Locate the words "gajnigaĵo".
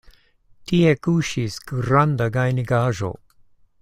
2.39-3.13